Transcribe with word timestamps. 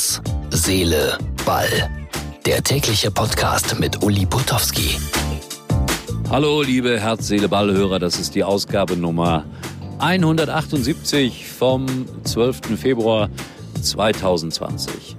Herz, 0.00 0.22
Seele, 0.48 1.18
Ball. 1.44 1.68
Der 2.46 2.62
tägliche 2.62 3.10
Podcast 3.10 3.78
mit 3.78 4.02
Uli 4.02 4.24
Potowski. 4.24 4.96
Hallo, 6.30 6.62
liebe 6.62 6.98
Herz, 6.98 7.28
Seele, 7.28 7.50
Ball-Hörer. 7.50 7.98
Das 7.98 8.18
ist 8.18 8.34
die 8.34 8.42
Ausgabe 8.42 8.96
Nummer 8.96 9.44
178 9.98 11.46
vom 11.46 11.84
12. 12.24 12.80
Februar 12.80 13.28
2020. 13.82 15.16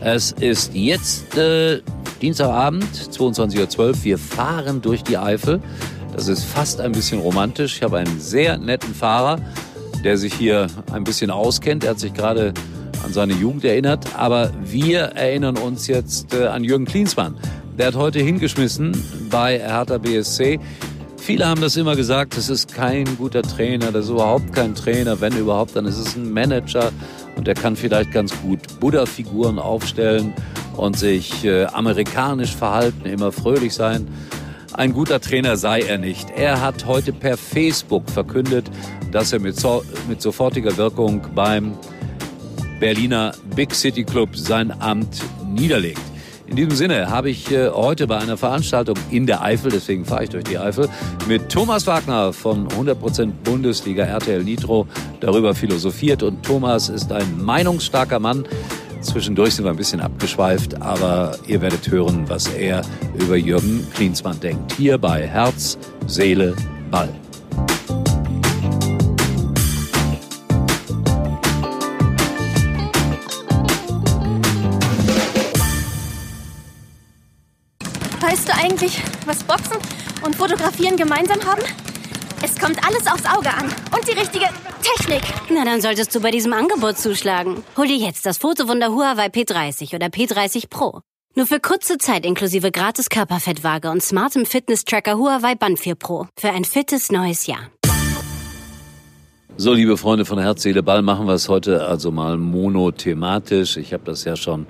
Es 0.00 0.32
ist 0.32 0.74
jetzt 0.74 1.38
äh, 1.38 1.80
Dienstagabend, 2.20 2.86
22.12 2.86 3.78
Uhr. 3.78 3.94
Wir 4.02 4.18
fahren 4.18 4.82
durch 4.82 5.04
die 5.04 5.16
Eifel. 5.16 5.62
Das 6.12 6.26
ist 6.26 6.42
fast 6.42 6.80
ein 6.80 6.90
bisschen 6.90 7.20
romantisch. 7.20 7.76
Ich 7.76 7.82
habe 7.84 7.98
einen 7.98 8.18
sehr 8.18 8.58
netten 8.58 8.96
Fahrer, 8.96 9.38
der 10.02 10.18
sich 10.18 10.34
hier 10.34 10.66
ein 10.90 11.04
bisschen 11.04 11.30
auskennt. 11.30 11.84
Er 11.84 11.90
hat 11.90 12.00
sich 12.00 12.14
gerade 12.14 12.52
an 13.04 13.12
seine 13.12 13.32
Jugend 13.34 13.64
erinnert. 13.64 14.16
Aber 14.16 14.50
wir 14.62 15.00
erinnern 15.00 15.56
uns 15.56 15.86
jetzt 15.86 16.34
äh, 16.34 16.46
an 16.46 16.64
Jürgen 16.64 16.84
Klinsmann. 16.84 17.36
Der 17.78 17.88
hat 17.88 17.96
heute 17.96 18.20
hingeschmissen 18.20 18.92
bei 19.30 19.58
Hertha 19.58 19.98
BSC. 19.98 20.58
Viele 21.16 21.46
haben 21.46 21.60
das 21.60 21.76
immer 21.76 21.94
gesagt, 21.94 22.36
das 22.36 22.48
ist 22.48 22.72
kein 22.72 23.04
guter 23.18 23.42
Trainer, 23.42 23.92
das 23.92 24.06
ist 24.06 24.10
überhaupt 24.10 24.52
kein 24.54 24.74
Trainer. 24.74 25.20
Wenn 25.20 25.36
überhaupt, 25.36 25.76
dann 25.76 25.84
ist 25.84 25.98
es 25.98 26.16
ein 26.16 26.32
Manager 26.32 26.90
und 27.36 27.46
der 27.46 27.54
kann 27.54 27.76
vielleicht 27.76 28.12
ganz 28.12 28.32
gut 28.40 28.60
Buddha-Figuren 28.80 29.58
aufstellen 29.58 30.32
und 30.76 30.98
sich 30.98 31.44
äh, 31.44 31.66
amerikanisch 31.66 32.56
verhalten, 32.56 33.04
immer 33.04 33.30
fröhlich 33.30 33.74
sein. 33.74 34.08
Ein 34.72 34.92
guter 34.92 35.20
Trainer 35.20 35.56
sei 35.56 35.80
er 35.80 35.98
nicht. 35.98 36.30
Er 36.30 36.60
hat 36.60 36.86
heute 36.86 37.12
per 37.12 37.36
Facebook 37.36 38.08
verkündet, 38.08 38.70
dass 39.12 39.32
er 39.32 39.40
mit, 39.40 39.58
so 39.60 39.82
mit 40.08 40.22
sofortiger 40.22 40.76
Wirkung 40.76 41.20
beim 41.34 41.72
Berliner 42.80 43.32
Big 43.54 43.74
City 43.74 44.04
Club 44.04 44.36
sein 44.36 44.72
Amt 44.80 45.22
niederlegt. 45.46 46.00
In 46.48 46.56
diesem 46.56 46.74
Sinne 46.74 47.10
habe 47.10 47.28
ich 47.28 47.52
äh, 47.52 47.68
heute 47.68 48.06
bei 48.06 48.16
einer 48.16 48.38
Veranstaltung 48.38 48.96
in 49.10 49.26
der 49.26 49.42
Eifel, 49.42 49.70
deswegen 49.70 50.06
fahre 50.06 50.24
ich 50.24 50.30
durch 50.30 50.44
die 50.44 50.58
Eifel, 50.58 50.88
mit 51.28 51.50
Thomas 51.50 51.86
Wagner 51.86 52.32
von 52.32 52.68
100% 52.68 53.32
Bundesliga 53.44 54.04
RTL 54.04 54.42
Nitro 54.42 54.86
darüber 55.20 55.54
philosophiert. 55.54 56.22
Und 56.22 56.42
Thomas 56.42 56.88
ist 56.88 57.12
ein 57.12 57.44
meinungsstarker 57.44 58.18
Mann. 58.18 58.44
Zwischendurch 59.02 59.54
sind 59.54 59.66
wir 59.66 59.70
ein 59.70 59.76
bisschen 59.76 60.00
abgeschweift, 60.00 60.80
aber 60.80 61.36
ihr 61.46 61.60
werdet 61.60 61.90
hören, 61.90 62.24
was 62.28 62.48
er 62.48 62.82
über 63.18 63.36
Jürgen 63.36 63.86
Klinsmann 63.94 64.40
denkt. 64.40 64.72
Hier 64.72 64.96
bei 64.96 65.26
Herz, 65.26 65.78
Seele, 66.06 66.56
Ball. 66.90 67.10
Weißt 78.28 78.46
du 78.46 78.54
eigentlich, 78.54 79.02
was 79.24 79.42
Boxen 79.42 79.78
und 80.22 80.36
Fotografieren 80.36 80.98
gemeinsam 80.98 81.40
haben? 81.46 81.62
Es 82.44 82.58
kommt 82.58 82.78
alles 82.86 83.06
aufs 83.06 83.24
Auge 83.24 83.48
an. 83.48 83.64
Und 83.96 84.06
die 84.06 84.12
richtige 84.12 84.44
Technik. 84.82 85.22
Na, 85.48 85.64
dann 85.64 85.80
solltest 85.80 86.14
du 86.14 86.20
bei 86.20 86.30
diesem 86.30 86.52
Angebot 86.52 86.98
zuschlagen. 86.98 87.64
Hol 87.78 87.86
dir 87.86 87.96
jetzt 87.96 88.26
das 88.26 88.36
Fotowunder 88.36 88.88
Huawei 88.88 89.28
P30 89.28 89.94
oder 89.94 90.08
P30 90.08 90.68
Pro. 90.68 91.00
Nur 91.36 91.46
für 91.46 91.58
kurze 91.58 91.96
Zeit 91.96 92.26
inklusive 92.26 92.70
gratis 92.70 93.08
Körperfettwaage 93.08 93.90
und 93.90 94.02
smartem 94.02 94.44
Fitness-Tracker 94.44 95.16
Huawei 95.16 95.54
Band 95.54 95.78
4 95.78 95.94
Pro. 95.94 96.26
Für 96.38 96.50
ein 96.50 96.66
fittes 96.66 97.10
neues 97.10 97.46
Jahr. 97.46 97.70
So, 99.56 99.72
liebe 99.72 99.96
Freunde 99.96 100.26
von 100.26 100.38
Herz, 100.38 100.64
Seele, 100.64 100.82
Ball, 100.82 101.00
machen 101.00 101.26
wir 101.26 101.32
es 101.32 101.48
heute 101.48 101.86
also 101.86 102.10
mal 102.10 102.36
monothematisch. 102.36 103.78
Ich 103.78 103.94
habe 103.94 104.04
das 104.04 104.24
ja 104.24 104.36
schon 104.36 104.66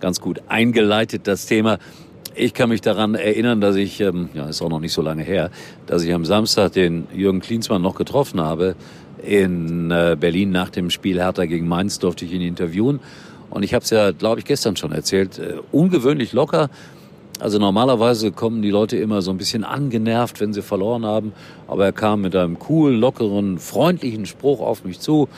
ganz 0.00 0.20
gut 0.20 0.42
eingeleitet, 0.48 1.28
das 1.28 1.46
Thema. 1.46 1.78
Ich 2.38 2.52
kann 2.52 2.68
mich 2.68 2.82
daran 2.82 3.14
erinnern, 3.14 3.62
dass 3.62 3.76
ich, 3.76 3.98
ähm, 4.02 4.28
ja, 4.34 4.46
ist 4.46 4.60
auch 4.60 4.68
noch 4.68 4.80
nicht 4.80 4.92
so 4.92 5.00
lange 5.00 5.22
her, 5.22 5.50
dass 5.86 6.02
ich 6.02 6.12
am 6.12 6.26
Samstag 6.26 6.72
den 6.72 7.06
Jürgen 7.14 7.40
Klinsmann 7.40 7.80
noch 7.80 7.94
getroffen 7.94 8.42
habe. 8.42 8.74
In 9.24 9.90
äh, 9.90 10.18
Berlin 10.20 10.50
nach 10.50 10.68
dem 10.68 10.90
Spiel 10.90 11.18
Hertha 11.18 11.46
gegen 11.46 11.66
Mainz 11.66 11.98
durfte 11.98 12.26
ich 12.26 12.32
ihn 12.32 12.42
interviewen. 12.42 13.00
Und 13.48 13.62
ich 13.62 13.72
habe 13.72 13.84
es 13.84 13.88
ja, 13.88 14.10
glaube 14.10 14.40
ich, 14.40 14.44
gestern 14.44 14.76
schon 14.76 14.92
erzählt, 14.92 15.38
äh, 15.38 15.54
ungewöhnlich 15.72 16.34
locker. 16.34 16.68
Also 17.40 17.58
normalerweise 17.58 18.32
kommen 18.32 18.60
die 18.60 18.70
Leute 18.70 18.98
immer 18.98 19.22
so 19.22 19.30
ein 19.30 19.38
bisschen 19.38 19.64
angenervt, 19.64 20.38
wenn 20.38 20.52
sie 20.52 20.60
verloren 20.60 21.06
haben. 21.06 21.32
Aber 21.68 21.86
er 21.86 21.92
kam 21.92 22.20
mit 22.20 22.36
einem 22.36 22.58
coolen, 22.58 23.00
lockeren, 23.00 23.58
freundlichen 23.58 24.26
Spruch 24.26 24.60
auf 24.60 24.84
mich 24.84 25.00
zu. 25.00 25.30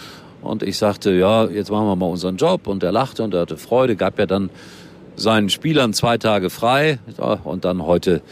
Und 0.43 0.65
ich 0.65 0.77
sagte, 0.79 1.13
ja, 1.13 1.45
jetzt 1.45 1.71
machen 1.71 1.87
wir 1.87 1.95
mal 1.95 2.07
unseren 2.07 2.39
Job. 2.39 2.67
Und 2.67 2.83
er 2.83 2.91
lachte 2.91 3.23
und 3.23 3.35
er 3.35 3.43
hatte 3.43 3.57
Freude, 3.57 3.95
gab 3.95 4.19
ja 4.19 4.27
dann 4.27 4.51
seinen 5.19 5.51
Spielern 5.51 5.93
zwei 5.93 6.17
Tage 6.17 6.49
frei 6.51 6.99
und 7.45 7.65
dann 7.65 7.85
heute 7.85 8.23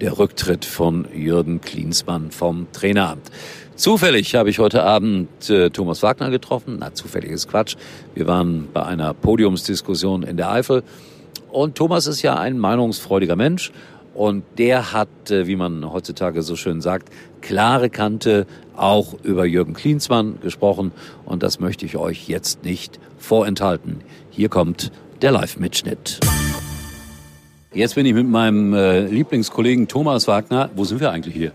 der 0.00 0.18
Rücktritt 0.18 0.64
von 0.64 1.06
Jürgen 1.12 1.60
Klinsmann 1.60 2.30
vom 2.30 2.68
Traineramt. 2.72 3.30
Zufällig 3.74 4.34
habe 4.34 4.50
ich 4.50 4.58
heute 4.58 4.82
Abend 4.82 5.50
äh, 5.50 5.70
Thomas 5.70 6.02
Wagner 6.02 6.30
getroffen. 6.30 6.78
Na, 6.80 6.94
zufällig 6.94 7.30
ist 7.30 7.48
Quatsch. 7.48 7.76
Wir 8.14 8.26
waren 8.26 8.68
bei 8.72 8.84
einer 8.84 9.14
Podiumsdiskussion 9.14 10.24
in 10.24 10.36
der 10.36 10.50
Eifel. 10.50 10.82
Und 11.50 11.76
Thomas 11.76 12.06
ist 12.06 12.22
ja 12.22 12.36
ein 12.36 12.58
meinungsfreudiger 12.58 13.36
Mensch. 13.36 13.72
Und 14.14 14.42
der 14.58 14.92
hat, 14.92 15.30
äh, 15.30 15.46
wie 15.46 15.54
man 15.54 15.92
heutzutage 15.92 16.42
so 16.42 16.56
schön 16.56 16.80
sagt, 16.80 17.08
klare 17.40 17.88
Kante 17.88 18.46
auch 18.76 19.14
über 19.22 19.44
Jürgen 19.44 19.74
Klinsmann 19.74 20.40
gesprochen. 20.40 20.90
Und 21.24 21.44
das 21.44 21.60
möchte 21.60 21.86
ich 21.86 21.96
euch 21.96 22.28
jetzt 22.28 22.64
nicht 22.64 22.98
vorenthalten. 23.16 24.00
Hier 24.30 24.48
kommt 24.48 24.90
der 25.22 25.32
Live-Mitschnitt. 25.32 26.20
Jetzt 27.74 27.94
bin 27.94 28.06
ich 28.06 28.14
mit 28.14 28.28
meinem 28.28 28.72
äh, 28.72 29.00
Lieblingskollegen 29.00 29.88
Thomas 29.88 30.26
Wagner. 30.26 30.70
Wo 30.74 30.84
sind 30.84 31.00
wir 31.00 31.10
eigentlich 31.10 31.34
hier? 31.34 31.52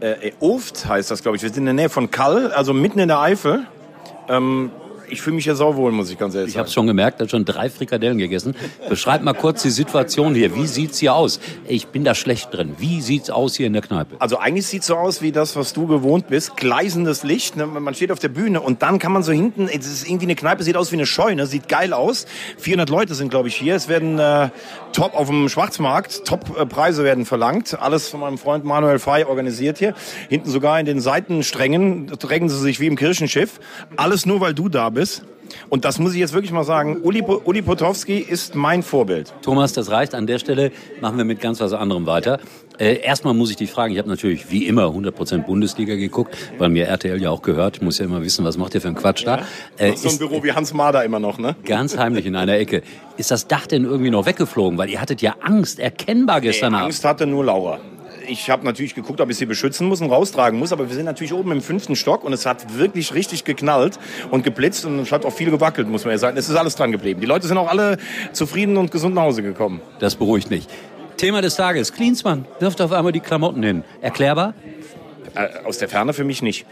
Äh, 0.00 0.32
Oft 0.40 0.86
heißt 0.86 1.10
das, 1.10 1.22
glaube 1.22 1.36
ich. 1.36 1.42
Wir 1.42 1.48
sind 1.48 1.58
in 1.58 1.64
der 1.64 1.74
Nähe 1.74 1.88
von 1.88 2.10
Kall, 2.10 2.52
also 2.52 2.72
mitten 2.72 2.98
in 2.98 3.08
der 3.08 3.20
Eifel. 3.20 3.66
Ähm, 4.28 4.70
ich 5.10 5.20
fühle 5.22 5.36
mich 5.36 5.44
ja 5.44 5.54
sauwohl, 5.54 5.92
muss 5.92 6.10
ich 6.10 6.18
ganz 6.18 6.34
ehrlich 6.34 6.48
Ich 6.48 6.54
sagen. 6.54 6.64
habe 6.66 6.72
schon 6.72 6.86
gemerkt, 6.86 7.20
er 7.20 7.24
hat 7.24 7.30
schon 7.30 7.44
drei 7.44 7.70
Frikadellen 7.70 8.18
gegessen. 8.18 8.54
Beschreib 8.88 9.22
mal 9.22 9.32
kurz 9.34 9.62
die 9.62 9.70
Situation 9.70 10.34
hier. 10.34 10.54
Wie 10.54 10.66
sieht's 10.66 10.98
hier 10.98 11.14
aus? 11.14 11.40
Ich 11.66 11.88
bin 11.88 12.04
da 12.04 12.14
schlecht 12.14 12.52
drin. 12.54 12.74
Wie 12.78 13.00
sieht's 13.00 13.30
aus 13.30 13.56
hier 13.56 13.66
in 13.66 13.72
der 13.72 13.82
Kneipe? 13.82 14.16
Also 14.20 14.38
eigentlich 14.38 14.66
sieht 14.66 14.84
so 14.84 14.96
aus 14.96 15.22
wie 15.22 15.32
das, 15.32 15.56
was 15.56 15.72
du 15.72 15.86
gewohnt 15.86 16.28
bist. 16.28 16.56
Gleisendes 16.56 17.22
Licht. 17.22 17.56
Ne? 17.56 17.66
Man 17.66 17.94
steht 17.94 18.12
auf 18.12 18.18
der 18.18 18.28
Bühne 18.28 18.60
und 18.60 18.82
dann 18.82 18.98
kann 18.98 19.12
man 19.12 19.22
so 19.22 19.32
hinten, 19.32 19.68
es 19.68 19.86
ist 19.86 20.06
irgendwie 20.08 20.26
eine 20.26 20.34
Kneipe, 20.34 20.62
sieht 20.62 20.76
aus 20.76 20.92
wie 20.92 20.96
eine 20.96 21.06
Scheune, 21.06 21.46
sieht 21.46 21.68
geil 21.68 21.92
aus. 21.92 22.26
400 22.58 22.88
Leute 22.90 23.14
sind, 23.14 23.30
glaube 23.30 23.48
ich, 23.48 23.56
hier. 23.56 23.74
Es 23.74 23.88
werden 23.88 24.18
äh, 24.18 24.48
top 24.92 25.14
auf 25.14 25.28
dem 25.28 25.48
Schwarzmarkt, 25.48 26.24
Top-Preise 26.24 27.04
werden 27.04 27.24
verlangt. 27.24 27.78
Alles 27.80 28.08
von 28.08 28.20
meinem 28.20 28.38
Freund 28.38 28.64
Manuel 28.64 28.98
Fey 28.98 29.24
organisiert 29.24 29.78
hier. 29.78 29.94
Hinten 30.28 30.50
sogar 30.50 30.80
in 30.80 30.86
den 30.86 31.00
Seitensträngen 31.00 32.06
drängen 32.06 32.48
sie 32.48 32.58
sich 32.58 32.80
wie 32.80 32.86
im 32.86 32.96
Kirchenschiff. 32.96 33.60
Alles 33.96 34.26
nur, 34.26 34.40
weil 34.40 34.54
du 34.54 34.68
da 34.68 34.90
bist. 34.90 35.24
Und 35.68 35.84
das 35.84 35.98
muss 35.98 36.12
ich 36.14 36.20
jetzt 36.20 36.32
wirklich 36.32 36.52
mal 36.52 36.64
sagen. 36.64 36.98
Uli, 37.02 37.22
Uli 37.22 37.62
Potowski 37.62 38.18
ist 38.18 38.54
mein 38.54 38.82
Vorbild. 38.82 39.32
Thomas, 39.42 39.72
das 39.72 39.90
reicht. 39.90 40.14
An 40.14 40.26
der 40.26 40.38
Stelle 40.38 40.72
machen 41.00 41.18
wir 41.18 41.24
mit 41.24 41.40
ganz 41.40 41.60
was 41.60 41.72
anderem 41.72 42.06
weiter. 42.06 42.40
Äh, 42.78 43.00
erstmal 43.00 43.34
muss 43.34 43.50
ich 43.50 43.56
dich 43.56 43.70
fragen, 43.70 43.92
ich 43.92 43.98
habe 43.98 44.08
natürlich 44.08 44.50
wie 44.50 44.66
immer 44.66 44.84
100% 44.84 45.44
Bundesliga 45.44 45.96
geguckt, 45.96 46.36
weil 46.58 46.68
mir 46.68 46.86
RTL 46.86 47.20
ja 47.20 47.30
auch 47.30 47.42
gehört. 47.42 47.76
Ich 47.76 47.82
muss 47.82 47.98
ja 47.98 48.04
immer 48.04 48.22
wissen, 48.22 48.44
was 48.44 48.56
macht 48.56 48.74
ihr 48.74 48.80
für 48.80 48.88
einen 48.88 48.96
Quatsch 48.96 49.26
da. 49.26 49.40
Äh, 49.76 49.96
so 49.96 50.08
ein 50.08 50.12
ist 50.14 50.18
Büro 50.18 50.42
wie 50.44 50.52
Hans 50.52 50.72
Mader 50.72 51.04
immer 51.04 51.18
noch, 51.18 51.38
ne? 51.38 51.56
ganz 51.64 51.98
heimlich 51.98 52.26
in 52.26 52.36
einer 52.36 52.56
Ecke. 52.56 52.82
Ist 53.16 53.32
das 53.32 53.48
Dach 53.48 53.66
denn 53.66 53.84
irgendwie 53.84 54.10
noch 54.10 54.26
weggeflogen? 54.26 54.78
Weil 54.78 54.90
ihr 54.90 55.00
hattet 55.00 55.22
ja 55.22 55.34
Angst, 55.40 55.80
erkennbar 55.80 56.40
gestern 56.40 56.72
Nee, 56.72 56.78
Abend. 56.78 56.86
Angst 56.86 57.04
hatte 57.04 57.26
nur 57.26 57.44
Laura. 57.44 57.80
Ich 58.30 58.50
habe 58.50 58.62
natürlich 58.62 58.94
geguckt, 58.94 59.22
ob 59.22 59.30
ich 59.30 59.38
sie 59.38 59.46
beschützen 59.46 59.88
muss 59.88 60.02
und 60.02 60.10
raustragen 60.10 60.58
muss, 60.58 60.70
aber 60.70 60.88
wir 60.88 60.94
sind 60.94 61.06
natürlich 61.06 61.32
oben 61.32 61.50
im 61.50 61.62
fünften 61.62 61.96
Stock 61.96 62.24
und 62.24 62.34
es 62.34 62.44
hat 62.44 62.76
wirklich 62.76 63.14
richtig 63.14 63.44
geknallt 63.44 63.98
und 64.30 64.44
geblitzt 64.44 64.84
und 64.84 64.98
es 64.98 65.10
hat 65.12 65.24
auch 65.24 65.32
viel 65.32 65.50
gewackelt, 65.50 65.88
muss 65.88 66.04
man 66.04 66.12
ja 66.12 66.18
sagen. 66.18 66.36
Es 66.36 66.50
ist 66.50 66.56
alles 66.56 66.76
dran 66.76 66.92
geblieben. 66.92 67.22
Die 67.22 67.26
Leute 67.26 67.46
sind 67.46 67.56
auch 67.56 67.70
alle 67.70 67.96
zufrieden 68.32 68.76
und 68.76 68.90
gesund 68.90 69.14
nach 69.14 69.22
Hause 69.22 69.42
gekommen. 69.42 69.80
Das 69.98 70.14
beruhigt 70.14 70.50
mich. 70.50 70.68
Thema 71.16 71.40
des 71.40 71.56
Tages. 71.56 71.94
Klinsmann 71.94 72.44
wirft 72.60 72.82
auf 72.82 72.92
einmal 72.92 73.12
die 73.12 73.20
Klamotten 73.20 73.62
hin. 73.62 73.82
Erklärbar? 74.02 74.52
Äh, 75.34 75.64
Aus 75.64 75.78
der 75.78 75.88
Ferne 75.88 76.12
für 76.12 76.24
mich 76.24 76.42
nicht. 76.42 76.66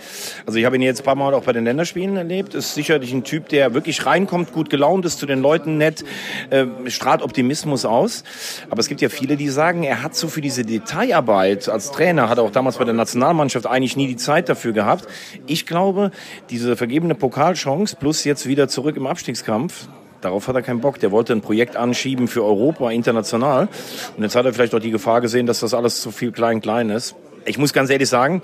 Also 0.46 0.58
ich 0.58 0.64
habe 0.64 0.76
ihn 0.76 0.82
jetzt 0.82 1.00
ein 1.00 1.04
paar 1.04 1.14
Mal 1.14 1.34
auch 1.34 1.44
bei 1.44 1.52
den 1.52 1.64
Länderspielen 1.64 2.16
erlebt. 2.16 2.54
Ist 2.54 2.74
sicherlich 2.74 3.12
ein 3.12 3.24
Typ, 3.24 3.48
der 3.48 3.74
wirklich 3.74 4.06
reinkommt, 4.06 4.52
gut 4.52 4.70
gelaunt 4.70 5.04
ist, 5.04 5.18
zu 5.18 5.26
den 5.26 5.40
Leuten 5.40 5.78
nett, 5.78 6.04
äh, 6.50 6.66
strahlt 6.86 7.22
Optimismus 7.22 7.84
aus. 7.84 8.24
Aber 8.70 8.80
es 8.80 8.88
gibt 8.88 9.00
ja 9.00 9.08
viele, 9.08 9.36
die 9.36 9.48
sagen, 9.48 9.82
er 9.82 10.02
hat 10.02 10.14
so 10.14 10.28
für 10.28 10.40
diese 10.40 10.64
Detailarbeit 10.64 11.68
als 11.68 11.90
Trainer, 11.90 12.28
hat 12.28 12.38
er 12.38 12.44
auch 12.44 12.52
damals 12.52 12.78
bei 12.78 12.84
der 12.84 12.94
Nationalmannschaft 12.94 13.66
eigentlich 13.66 13.96
nie 13.96 14.06
die 14.06 14.16
Zeit 14.16 14.48
dafür 14.48 14.72
gehabt. 14.72 15.06
Ich 15.46 15.66
glaube, 15.66 16.10
diese 16.50 16.76
vergebene 16.76 17.14
Pokalchance 17.14 17.96
plus 17.96 18.24
jetzt 18.24 18.46
wieder 18.46 18.68
zurück 18.68 18.96
im 18.96 19.06
Abstiegskampf, 19.06 19.88
Darauf 20.20 20.48
hat 20.48 20.56
er 20.56 20.62
keinen 20.62 20.80
Bock. 20.80 20.98
Der 20.98 21.12
wollte 21.12 21.32
ein 21.32 21.40
Projekt 21.40 21.76
anschieben 21.76 22.26
für 22.26 22.44
Europa 22.44 22.90
international. 22.90 23.68
Und 24.16 24.22
jetzt 24.22 24.34
hat 24.34 24.44
er 24.44 24.52
vielleicht 24.52 24.74
auch 24.74 24.80
die 24.80 24.90
Gefahr 24.90 25.20
gesehen, 25.20 25.46
dass 25.46 25.60
das 25.60 25.74
alles 25.74 26.00
zu 26.00 26.10
viel 26.10 26.32
klein-klein 26.32 26.90
ist. 26.90 27.14
Ich 27.46 27.58
muss 27.58 27.72
ganz 27.72 27.90
ehrlich 27.90 28.08
sagen, 28.08 28.42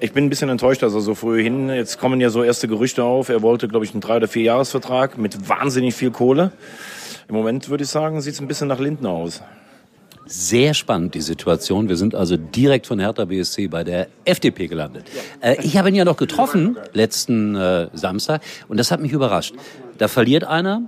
ich 0.00 0.12
bin 0.12 0.24
ein 0.24 0.30
bisschen 0.30 0.48
enttäuscht, 0.48 0.82
dass 0.82 0.94
er 0.94 1.00
so 1.00 1.14
früh 1.14 1.42
hin. 1.42 1.68
Jetzt 1.68 1.98
kommen 1.98 2.20
ja 2.20 2.30
so 2.30 2.42
erste 2.42 2.68
Gerüchte 2.68 3.04
auf. 3.04 3.28
Er 3.28 3.42
wollte, 3.42 3.68
glaube 3.68 3.84
ich, 3.84 3.92
einen 3.92 4.00
drei 4.00 4.16
oder 4.16 4.28
vier 4.28 4.42
Jahresvertrag 4.42 5.18
mit 5.18 5.48
wahnsinnig 5.48 5.94
viel 5.94 6.10
Kohle. 6.10 6.52
Im 7.28 7.34
Moment 7.34 7.68
würde 7.68 7.84
ich 7.84 7.90
sagen, 7.90 8.20
sieht 8.20 8.34
es 8.34 8.40
ein 8.40 8.48
bisschen 8.48 8.68
nach 8.68 8.80
Lindner 8.80 9.10
aus. 9.10 9.42
Sehr 10.26 10.74
spannend, 10.74 11.14
die 11.14 11.20
Situation. 11.20 11.88
Wir 11.88 11.96
sind 11.96 12.14
also 12.14 12.36
direkt 12.36 12.86
von 12.86 13.00
Hertha 13.00 13.24
BSC 13.24 13.68
bei 13.68 13.82
der 13.82 14.08
FDP 14.24 14.68
gelandet. 14.68 15.04
Äh, 15.40 15.56
ich 15.62 15.76
habe 15.76 15.88
ihn 15.88 15.94
ja 15.94 16.04
noch 16.04 16.16
getroffen 16.16 16.76
letzten 16.92 17.56
äh, 17.56 17.88
Samstag 17.94 18.42
und 18.68 18.78
das 18.78 18.90
hat 18.90 19.00
mich 19.00 19.12
überrascht. 19.12 19.54
Da 19.98 20.08
verliert 20.08 20.44
einer 20.44 20.82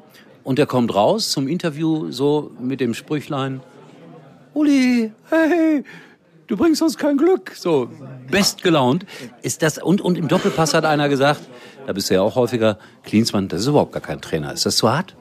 und 0.45 0.59
der 0.59 0.67
kommt 0.67 0.95
raus 0.95 1.31
zum 1.31 1.49
Interview 1.49 2.11
so 2.11 2.53
mit 2.61 2.81
dem 2.81 2.95
Sprüchlein, 2.95 3.61
Uli, 4.55 5.11
hey, 5.31 5.83
du 6.53 6.59
bringst 6.59 6.83
uns 6.83 6.99
kein 6.99 7.17
Glück. 7.17 7.53
So, 7.57 7.89
bestgelaunt 8.31 9.07
ist 9.41 9.63
das. 9.63 9.79
Und, 9.79 10.03
und 10.03 10.19
im 10.19 10.29
Doppelpass 10.29 10.75
hat 10.75 10.85
einer 10.85 11.09
gesagt, 11.09 11.41
da 11.87 11.95
bist 11.95 12.11
du 12.11 12.15
ja 12.15 12.21
auch 12.21 12.37
häufiger, 12.37 12.79
Klinsmann, 13.05 13.49
das 13.49 13.63
ist 13.63 13.69
überhaupt 13.69 13.93
gar 13.93 14.03
kein 14.03 14.21
Trainer. 14.21 14.53
Ist 14.53 14.67
das 14.67 14.77
zu 14.77 14.93
hart? 14.93 15.17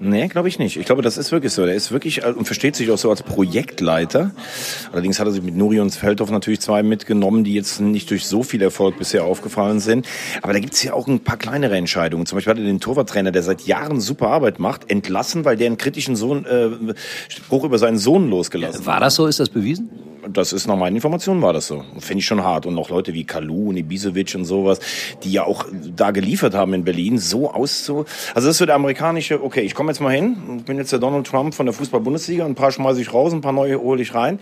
Nee, 0.00 0.28
glaube 0.28 0.46
ich 0.46 0.60
nicht. 0.60 0.76
Ich 0.76 0.86
glaube, 0.86 1.02
das 1.02 1.18
ist 1.18 1.32
wirklich 1.32 1.52
so. 1.52 1.66
Der 1.66 1.74
ist 1.74 1.90
wirklich 1.90 2.22
äh, 2.22 2.30
und 2.30 2.44
versteht 2.44 2.76
sich 2.76 2.90
auch 2.92 2.98
so 2.98 3.10
als 3.10 3.24
Projektleiter. 3.24 4.30
Allerdings 4.92 5.18
hat 5.18 5.26
er 5.26 5.32
sich 5.32 5.42
mit 5.42 5.56
Nuri 5.56 5.80
und 5.80 5.90
Feldhoff 5.90 6.30
natürlich 6.30 6.60
zwei 6.60 6.84
mitgenommen, 6.84 7.42
die 7.42 7.54
jetzt 7.54 7.80
nicht 7.80 8.08
durch 8.10 8.26
so 8.26 8.44
viel 8.44 8.62
Erfolg 8.62 8.98
bisher 8.98 9.24
aufgefallen 9.24 9.80
sind. 9.80 10.06
Aber 10.42 10.52
da 10.52 10.60
gibt 10.60 10.74
es 10.74 10.82
ja 10.84 10.92
auch 10.92 11.08
ein 11.08 11.20
paar 11.20 11.36
kleinere 11.36 11.76
Entscheidungen. 11.76 12.26
Zum 12.26 12.36
Beispiel 12.36 12.52
hat 12.52 12.58
er 12.58 12.64
den 12.64 12.80
Torwarttrainer, 12.80 13.32
der 13.32 13.42
seit 13.42 13.62
Jahren 13.62 14.00
super 14.00 14.28
Arbeit 14.28 14.60
macht, 14.60 14.90
entlassen, 14.90 15.44
weil 15.44 15.56
der 15.56 15.66
einen 15.66 15.78
kritischen 15.78 16.14
Sohn, 16.14 16.44
äh, 16.44 16.94
Spruch 17.28 17.64
über 17.64 17.78
seinen 17.78 17.98
Sohn 17.98 18.30
losgelassen 18.30 18.80
hat. 18.80 18.86
War 18.86 19.00
das 19.00 19.16
so? 19.16 19.26
Ist 19.26 19.40
das 19.40 19.48
bewiesen? 19.48 19.90
Das 20.32 20.52
ist 20.52 20.66
nach 20.66 20.76
meinen 20.76 20.96
Informationen 20.96 21.42
war 21.42 21.52
das 21.52 21.66
so. 21.66 21.84
Finde 21.98 22.20
ich 22.20 22.26
schon 22.26 22.42
hart. 22.42 22.66
Und 22.66 22.74
noch 22.74 22.90
Leute 22.90 23.14
wie 23.14 23.24
Kalu 23.24 23.70
und 23.70 23.76
Ibisevic 23.76 24.34
und 24.34 24.44
sowas, 24.44 24.80
die 25.24 25.32
ja 25.32 25.44
auch 25.44 25.64
da 25.96 26.10
geliefert 26.10 26.54
haben 26.54 26.74
in 26.74 26.84
Berlin, 26.84 27.18
so 27.18 27.50
auszu... 27.52 28.04
Also 28.34 28.46
das 28.48 28.54
ist 28.54 28.58
so 28.58 28.66
der 28.66 28.74
amerikanische, 28.74 29.42
okay, 29.42 29.62
ich 29.62 29.74
komme 29.74 29.90
jetzt 29.90 30.00
mal 30.00 30.10
hin, 30.10 30.36
ich 30.58 30.64
bin 30.64 30.76
jetzt 30.76 30.92
der 30.92 30.98
Donald 30.98 31.26
Trump 31.26 31.54
von 31.54 31.66
der 31.66 31.72
Fußball-Bundesliga, 31.72 32.44
ein 32.44 32.54
paar 32.54 32.72
schmeiße 32.72 33.00
ich 33.00 33.12
raus, 33.12 33.32
ein 33.32 33.40
paar 33.40 33.52
neue 33.52 33.80
hole 33.80 34.02
ich 34.02 34.14
rein. 34.14 34.38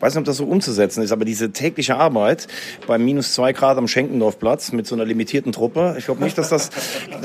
Weiß 0.00 0.14
nicht, 0.14 0.20
ob 0.20 0.24
das 0.24 0.38
so 0.38 0.44
umzusetzen 0.44 1.02
ist, 1.02 1.12
aber 1.12 1.24
diese 1.24 1.52
tägliche 1.52 1.96
Arbeit 1.96 2.48
bei 2.86 2.98
minus 2.98 3.34
zwei 3.34 3.52
Grad 3.52 3.78
am 3.78 3.88
Schenkendorfplatz 3.88 4.72
mit 4.72 4.86
so 4.86 4.94
einer 4.94 5.04
limitierten 5.04 5.52
Truppe, 5.52 5.94
ich 5.98 6.06
glaube 6.06 6.24
nicht, 6.24 6.36
dass 6.38 6.48
das, 6.48 6.70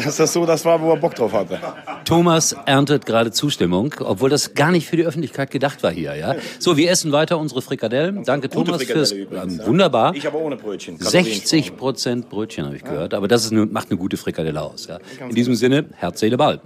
dass 0.03 0.17
das 0.17 0.33
so 0.33 0.45
das 0.45 0.65
war, 0.65 0.81
wo 0.81 0.91
er 0.91 0.97
Bock 0.97 1.15
drauf 1.15 1.33
hatte. 1.33 1.59
Thomas 2.05 2.55
erntet 2.65 3.05
gerade 3.05 3.31
Zustimmung, 3.31 3.95
obwohl 3.99 4.29
das 4.29 4.53
gar 4.53 4.71
nicht 4.71 4.87
für 4.87 4.97
die 4.97 5.05
Öffentlichkeit 5.05 5.51
gedacht 5.51 5.83
war 5.83 5.91
hier. 5.91 6.15
Ja? 6.15 6.35
So, 6.59 6.77
wir 6.77 6.89
essen 6.89 7.11
weiter 7.11 7.37
unsere 7.37 7.61
Frikadellen. 8.01 8.23
Danke 8.23 8.49
Gute 8.49 8.65
Thomas 8.71 8.83
fürs 8.83 9.11
übrigens, 9.11 9.65
wunderbar. 9.65 10.15
Ich 10.15 10.27
aber 10.27 10.39
ohne 10.39 10.55
Brötchen. 10.55 10.97
60 10.97 11.77
Prozent 11.77 12.29
Brötchen 12.29 12.65
habe 12.65 12.75
ich 12.75 12.83
gehört, 12.83 13.13
aber 13.13 13.27
das 13.27 13.45
ist 13.45 13.51
eine, 13.51 13.65
macht 13.65 13.89
eine 13.89 13.99
gute 13.99 14.17
Frikadelle 14.17 14.61
aus. 14.61 14.87
Ja. 14.87 14.99
In 15.27 15.35
diesem 15.35 15.55
Sinne, 15.55 15.85
Herz, 15.95 16.19
Seele, 16.19 16.37
Ball. 16.37 16.59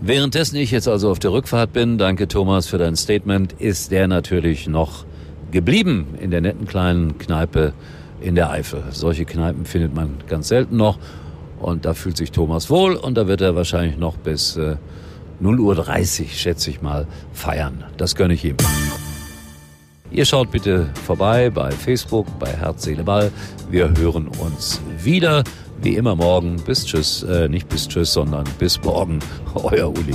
Währenddessen 0.00 0.56
ich 0.56 0.70
jetzt 0.70 0.88
also 0.88 1.10
auf 1.10 1.18
der 1.18 1.32
Rückfahrt 1.32 1.72
bin, 1.72 1.98
danke 1.98 2.28
Thomas 2.28 2.66
für 2.66 2.78
dein 2.78 2.96
Statement, 2.96 3.54
ist 3.54 3.90
der 3.90 4.08
natürlich 4.08 4.68
noch 4.68 5.04
geblieben 5.50 6.14
in 6.20 6.30
der 6.30 6.40
netten 6.40 6.66
kleinen 6.66 7.18
Kneipe 7.18 7.72
in 8.20 8.34
der 8.34 8.50
Eifel. 8.50 8.84
Solche 8.90 9.24
Kneipen 9.24 9.64
findet 9.64 9.94
man 9.94 10.18
ganz 10.28 10.48
selten 10.48 10.76
noch 10.76 10.98
und 11.60 11.86
da 11.86 11.94
fühlt 11.94 12.16
sich 12.16 12.30
Thomas 12.30 12.70
wohl 12.70 12.94
und 12.94 13.16
da 13.16 13.26
wird 13.26 13.40
er 13.40 13.56
wahrscheinlich 13.56 13.96
noch 13.96 14.16
bis 14.16 14.56
äh, 14.56 14.76
0.30 15.42 16.22
Uhr, 16.22 16.28
schätze 16.28 16.70
ich 16.70 16.82
mal, 16.82 17.06
feiern. 17.32 17.84
Das 17.96 18.14
gönne 18.14 18.34
ich 18.34 18.44
ihm. 18.44 18.56
Ihr 20.16 20.24
schaut 20.24 20.50
bitte 20.50 20.88
vorbei 21.04 21.50
bei 21.50 21.70
Facebook, 21.70 22.26
bei 22.38 22.50
Herz, 22.50 22.84
Seele, 22.84 23.04
Ball. 23.04 23.30
Wir 23.70 23.94
hören 23.98 24.28
uns 24.28 24.80
wieder. 25.02 25.44
Wie 25.82 25.94
immer 25.94 26.16
morgen. 26.16 26.56
Bis 26.56 26.86
tschüss. 26.86 27.22
Äh, 27.22 27.50
nicht 27.50 27.68
bis 27.68 27.86
tschüss, 27.86 28.14
sondern 28.14 28.46
bis 28.58 28.82
morgen. 28.82 29.18
Euer 29.54 29.90
Uli. 29.90 30.14